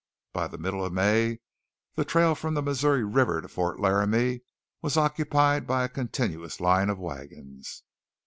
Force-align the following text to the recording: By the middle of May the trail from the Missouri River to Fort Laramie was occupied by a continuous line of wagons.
By 0.33 0.47
the 0.47 0.57
middle 0.57 0.83
of 0.83 0.93
May 0.93 1.41
the 1.93 2.03
trail 2.03 2.33
from 2.33 2.55
the 2.55 2.63
Missouri 2.63 3.03
River 3.03 3.39
to 3.39 3.47
Fort 3.47 3.79
Laramie 3.79 4.41
was 4.81 4.97
occupied 4.97 5.67
by 5.67 5.83
a 5.83 5.89
continuous 5.89 6.59
line 6.59 6.89
of 6.89 6.97
wagons. 6.97 7.83